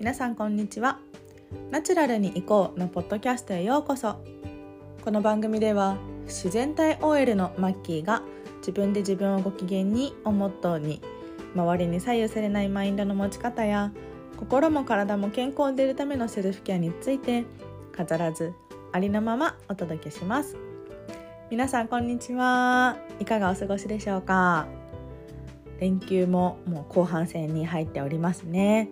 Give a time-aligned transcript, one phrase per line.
[0.00, 0.98] 皆さんこんにちは。
[1.70, 4.16] ナチュラルに行こうのポッドキャストへようこそ。
[5.04, 8.22] この番組では自然体 OL のマッキーが
[8.60, 11.02] 自分で自分をご機嫌にをモットーに
[11.54, 13.92] 周りに左右されないマインドの持ち方や
[14.38, 17.44] 心も体も健康でいるためのセルフケアについて
[17.92, 18.54] 飾らず
[18.92, 20.56] ありのままお届けします。
[21.50, 22.96] 皆さんこんにちは。
[23.18, 24.66] いかがお過ごしでしょうか？
[25.78, 28.88] 連休ももう後半戦に入っておりますね。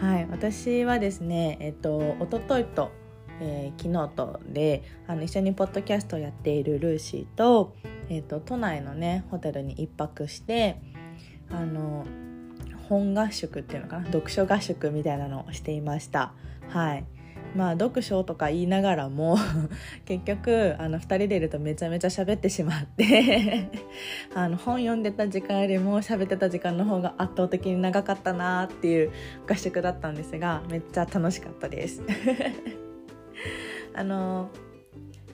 [0.00, 2.92] はい私はですねえっと一昨日と、
[3.40, 7.74] えー、昨日とであの一緒にポッドキャストをやっているルーシーと,、
[8.08, 10.80] えっと都内のねホテルに1泊して
[11.50, 12.06] あの
[12.88, 16.32] 本合宿っていうのかな読書合宿みたいなのをしていました。
[16.68, 17.04] はい。
[17.56, 19.36] まあ読書とか言いながらも
[20.04, 23.68] 結局あの2人でいるとめちゃめちゃ喋ってしまって
[24.34, 29.10] あの本読んでた時間よりも喋ってた時間の方が圧倒的に長かったなっていう
[29.48, 32.02] 合宿だったんですがめっちゃ楽しかったです
[33.94, 34.50] あの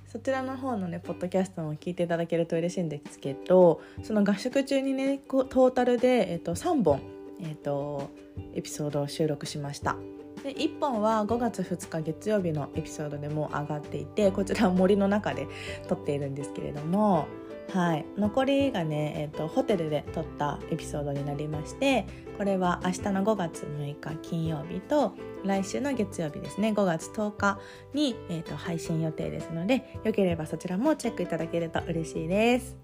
[0.07, 7.01] そちらの方のねポッドキャストも聞いていただけると嬉しいんですけどその合宿中にねトータルで、えっと、3本、
[7.41, 8.11] えっと、
[8.55, 9.97] エピソードを収録しました。
[10.45, 15.49] で1本は5月2日月曜日のエピソードでも上がっていてこちらは森の中で
[15.89, 17.27] 撮っているんですけれども、
[17.73, 22.07] はい、残りがね、えーと、ホテルで撮ったエピソードになりまして
[22.37, 27.59] これは明日の5月6日金曜日と来週の月曜日ですね5月10日
[27.95, 32.77] に、えーと配信予定ですのでよければそちらもチェックいただけると嬉しいです。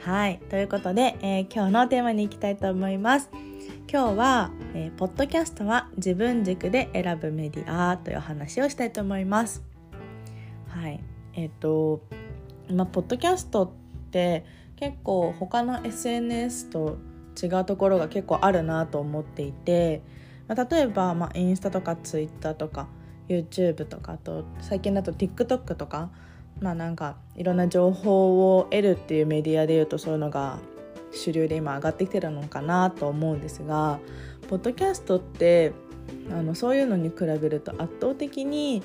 [0.00, 3.28] はいということで、えー、今日のテーマに行きたいと思います。
[3.90, 4.50] 今日は、
[4.80, 9.64] えー、ポッドキャストは自分軸で選ぶメディアという話をしたいと思います。
[10.68, 11.00] はい、
[11.34, 12.00] えっ、ー、と
[12.70, 13.70] まあポッドキャストっ
[14.12, 14.44] て
[14.76, 16.96] 結構他の SNS と
[17.42, 20.00] 違うところが結構あるなと思っていて、
[20.46, 22.86] まあ、例えば、まあ、インスタとかツイッターとか
[23.28, 26.10] YouTube とかあと最近だと TikTok とか
[26.60, 30.60] まあなんかいろんな情報を得るっていうメディアでいうとそういうのが
[31.10, 33.98] 主流で今上がってきてるのかなと思うんですが
[34.48, 35.72] ポッドキャストって
[36.30, 38.82] あのそういうのに比べると圧倒的に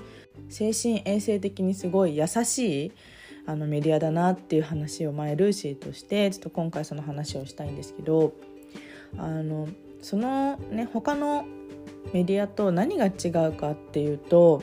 [0.50, 2.92] 精神衛生的にすごい優しい
[3.46, 8.34] あのメディアだなっていう話を前ルーシーとしてちょっと今回その話をしたいんですけど
[9.18, 9.68] あの
[10.02, 11.46] そのね他の
[12.14, 14.62] メディアと何が違うかっていうと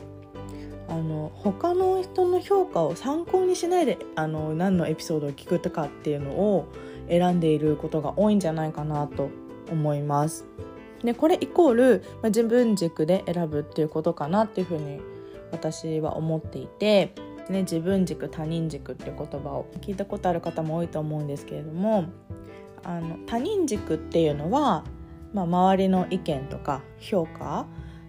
[0.88, 6.66] あの他の人の評価を参考にしないであの何のエピソードを聞くとかっていうのを
[7.08, 9.30] 選んでいることが多いんじゃないかなと
[9.70, 10.46] 思います。
[11.04, 15.00] でこれイコール、まあ、自分軸で選ぶっていうことかなっていうふうに
[15.50, 17.14] 私は思っていて、
[17.48, 22.10] ね、自分軸他人軸っていう言葉を聞いたことある方も多いと思うんですけれども
[22.84, 24.84] あの他人軸っていうのは、
[25.32, 27.66] まあ、周りの意見とか評価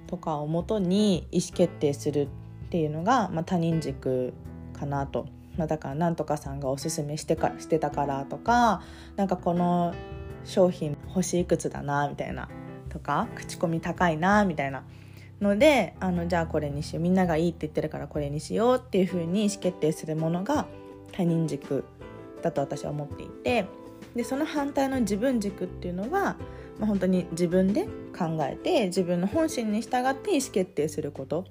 [0.07, 2.27] とかをもとに意思決定する
[2.65, 4.33] っていうのが、まあ、他人軸
[4.73, 5.27] かなと。
[5.57, 8.81] まあ、だからなんとかさんがおすすめしてかしてたからとか
[9.17, 9.93] なんかこの
[10.45, 12.47] 商品星いくつだなみたいな
[12.91, 14.83] とか口コミ高いなみたいな
[15.41, 20.67] のであのじゃあこれにしようみんながいいって言ってるからこれにしようっていうふうに意思決定するものが
[21.11, 21.83] 他人軸
[22.41, 23.65] だと私は思っていて
[24.15, 26.35] でその反対の自分軸っていうのは、
[26.79, 27.85] まあ、本当に自分で
[28.17, 31.45] 考えて自分の本心に従って意思決定すること。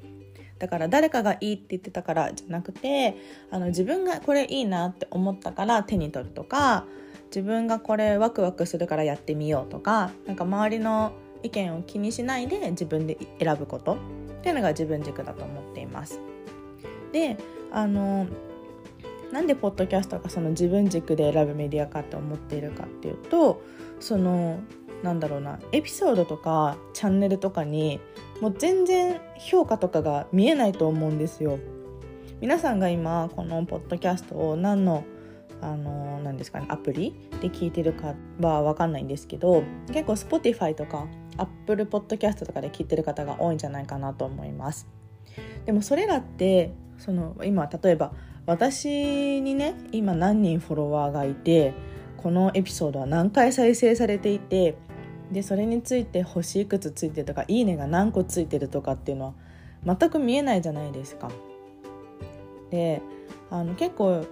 [0.59, 3.17] だから誰かがいいって言ってたからじゃなくて
[3.51, 6.85] あの自分がこれいいなって思ったから手に取るとか
[7.29, 11.13] 自分がこれワクワクするからやってみようとかなんか周りの
[11.43, 13.97] 意見を気にしないで自分で選ぶことっ
[14.43, 16.21] ていうのが自分軸だと思っています。
[17.13, 17.37] で
[17.73, 18.27] あの
[19.33, 23.63] なんでポッドキャストがその自分軸で選ぶメディアかって思っているかっていうと
[24.01, 24.61] その
[25.03, 28.01] なんだろうなエピソードとかチャンネルとかに
[28.41, 31.59] もう全然評価とかが見えないと思うんですよ。
[32.41, 35.05] 皆さんが今このポッドキャストを何の
[35.61, 41.07] あの何ですかねアプリで聞いてるかは分かんないんですけど結構 Spotify とか
[41.41, 44.87] Apple Podcast とかで聞いてる方が多いんじゃないかなと思います。
[45.65, 48.13] でもそれらってその今例えば
[48.47, 51.75] 私にね今何人フォロワーがいて
[52.17, 54.77] このエピソードは何回再生されていて
[55.31, 59.35] でそれについて星いくつついてるとかいいねが何個ついてるとかっていうの
[59.85, 61.31] は全く見えないじゃないですか。
[62.71, 63.03] で
[63.51, 64.25] あの結構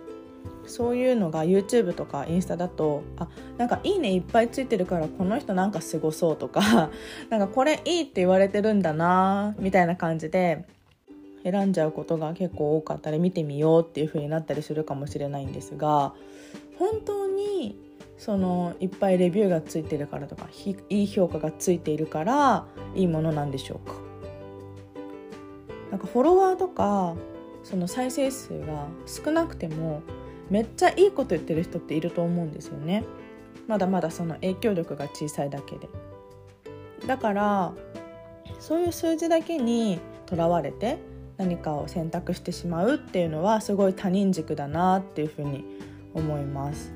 [0.68, 6.90] そういうのが YouTube とかインスタだとあなんか「いいね」いっぱいついてるからこの人なんかすごそうとか
[7.30, 10.64] なんかこれいいって言われてるんだなみたいな感じで
[11.42, 16.14] 選んじゃうことが結構多かったり見てみようっていう風になったりするかもしれないんですが
[16.78, 17.78] 本当に
[18.18, 20.48] そのいっぱいレビューがついてるからとか
[20.90, 23.94] いい評価がついているからいいものなんでしょうか。
[25.90, 27.14] なんかフォロワーとか
[27.62, 30.02] その再生数が少なくても
[30.50, 33.04] めっちゃいいこと言ってる人っていると思うんですよね。
[33.66, 35.88] まだまだその影響力が小さいだけで。
[37.06, 37.72] だから
[38.58, 40.98] そういう数字だけにとらわれて
[41.36, 45.64] 何かを選択してしまうっていうのはすごい他人軸だなっていうふうに
[46.14, 46.92] 思います。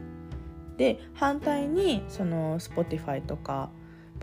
[0.77, 3.71] で反対にその Spotify とか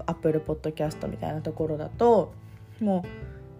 [0.05, 2.33] Apple Podcast みたいなところだと
[2.79, 3.05] も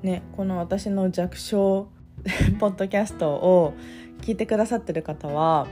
[0.04, 1.88] うねこの私の弱小
[2.60, 3.74] ポッドキャストを
[4.21, 5.68] 聞いてくださってる方は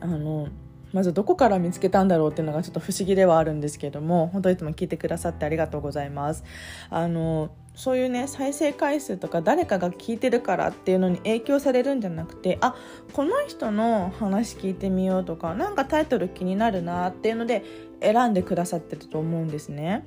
[0.00, 0.48] あの
[0.92, 6.44] まずどこから見つけたんだろうっていうのがちょっと不思議ではあるんですけども本当いつも聞いてくださってありがとうございます
[6.88, 12.76] あのそういうね再生回数とか誰かが聞いてるからっていうのに影響されるんじゃなくてあ
[13.12, 17.64] この人の話聞いてみようとか何かタイトル気になるなっていうので
[18.00, 20.04] 選んでくださってると思うんですね。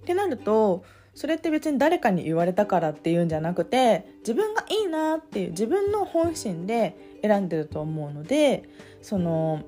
[0.00, 0.82] ってなると
[1.20, 8.70] それって別に誰かに言われたからっていうんじゃなくて自分がいいなっていう自分の本心で選んでると思うので
[9.02, 9.62] その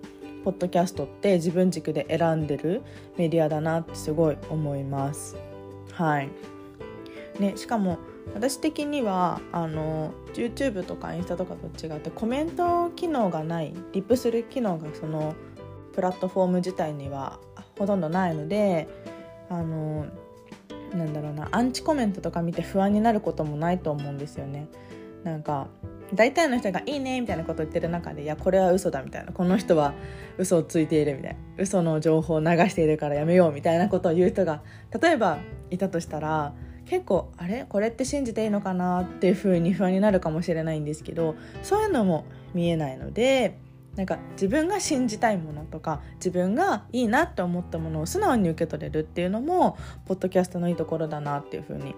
[0.47, 2.81] ポッドキャストって自分軸で選んでる
[3.19, 5.37] メディアだなってすごい思います。
[5.93, 6.31] はい
[7.39, 7.99] ね、しかも
[8.33, 15.35] 私的にはあの YouTube とかインスタとかと違ってコメント機能がないリップする機能がその
[15.93, 17.41] プラットフォーム自体には
[17.79, 18.89] ほとんどないので
[19.51, 20.07] あの
[20.95, 24.67] なんだろうなアンチコメントとか見て不安になることもないと思うんですよね。
[25.25, 25.69] なんか
[26.15, 29.95] 大体の人が「いいね」みたいなこと言ってる中で「いやこれは嘘だ」みたいな「この人は
[30.37, 34.63] 嘘をついている」みたいな「嘘の情報を流しているからやめよう」みたいなことを言う人が
[35.01, 35.39] 例えば
[35.71, 36.53] いたとしたら
[36.85, 37.65] 結構あれ？
[37.69, 39.03] これって信じていいのかな？
[39.03, 43.57] っていう風に不安になるかもしれないんですけどそういうのも見えないので
[43.97, 51.95] なんか自分が信じたいものとか自分がいいなって思ったものを素直に受け取れるっていうのもポッドキャストのいいところだなっていうふうに、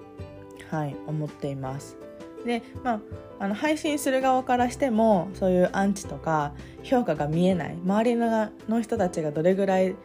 [0.71, 1.97] はい、思っています。
[2.45, 3.01] でまあ、
[3.39, 6.53] あの配信する側からしてもそういうアンチとか
[6.83, 9.97] 評価が見えない周りのの人たちがどれぐらい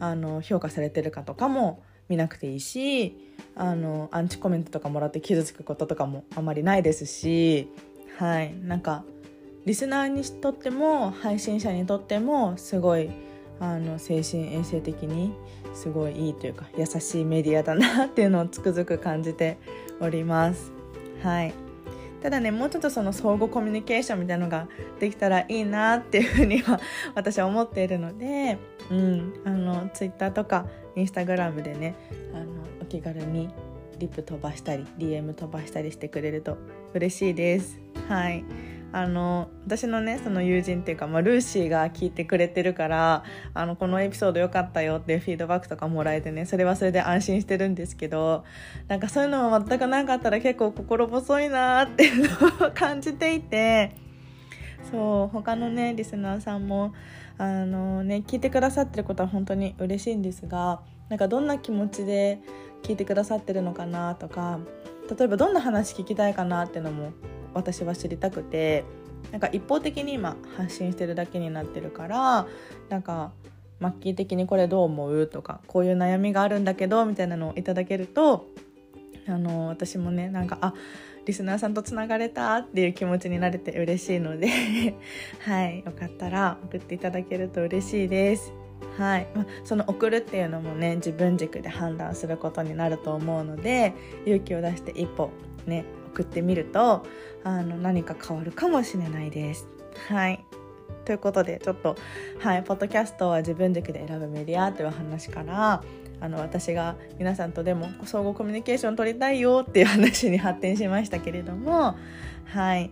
[0.00, 7.68] あの評価されてるかとかも見なくていいしあのアンチコメントとかもらって傷つくこととかもあまりないですし
[8.16, 9.04] はいなんか
[9.64, 13.10] リスナーにとっても配信者にとってもすごい
[13.60, 15.32] あの精神衛生的に
[15.72, 19.58] すごいいいというか優しいメディアだなっていうのをつくづく感じて
[20.00, 20.72] おります。
[21.22, 21.54] はい
[22.22, 24.68] ただねもうちょっとその相互コミュニケーションみたいなのが
[25.00, 26.80] できたらいいなっていうふうには
[27.16, 28.58] 私は思っているので、
[28.90, 31.96] うん、あの Twitter とか Instagram でね
[32.32, 32.46] あの
[32.80, 33.48] お気軽に
[33.98, 36.58] リップ飛ばしたり DM 飛ばしたりしてくれると
[36.94, 37.80] 嬉しいです。
[38.08, 38.44] はい
[38.92, 43.24] あの私のねその友人っていうか、まあ、ルーシーが聞いてくれてるから
[43.54, 48.44] あのこのエピソード良かったよっていうフィードバックとかもらえてねそれはそれで安心してるんですけど
[48.88, 52.28] なんかそういうのも全くなかったら結構心細いなっていう
[52.60, 53.96] のを感じていて
[54.90, 56.94] そう他のねリスナーさんも
[57.38, 62.40] あのね聞いてくださってることは本当に嬉しいんですがなんかどんな気持ちで
[62.82, 64.58] 聞いてくださってるのかなとか
[65.18, 67.12] 例えばどんな話聞きたいかなっていうのも
[67.54, 68.84] 私は知りたくて
[69.30, 72.46] なんか一方的に今発信してるだけになってるから
[72.88, 73.32] なんか
[73.80, 78.46] マッキー的にこれどう思うとかこういう悩みがあるんだけどみたいなのをいただけると
[79.26, 80.74] あの私もねなんかあ
[81.24, 84.48] リスナーさんとつながれたっていう気持ちになれて嬉しいので
[85.40, 88.52] はいよかったら送っていただけると嬉しいです。
[88.98, 93.94] はい、まその送るっていうのもね自分軸で判断することになると思うので
[94.26, 95.30] 勇気を出して一歩
[95.66, 97.04] ね送ってみると
[97.44, 99.66] あの何か変わるかもしれないです。
[100.08, 100.44] はい
[101.04, 101.96] ということでちょっと、
[102.38, 105.82] はい、ポッドキャストは自分軸で選ぶメディアという話から
[106.20, 111.96] あの私が皆さんとでも相互コミュニケーション取りたいよっていう話に発展しましたけれども
[112.44, 112.90] はい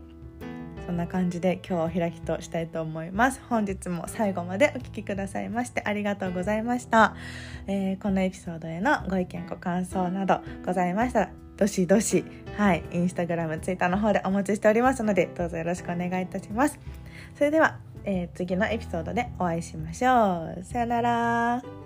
[0.91, 7.15] そんな感じで今日お開きとしたいと思います本日も最後までお聴きくださいましてありがとうございました、
[7.69, 12.25] えー、このエピソードへのご意見ご感想などございましたらどしどし、
[12.57, 16.81] はい、インスタグラム、ツイッターの方でお待ちしておりますので、どうぞよろしくお願いいたします。
[17.37, 20.65] それでは、えー、次のエピソードでお会いしましょう。
[20.65, 21.80] さよなら。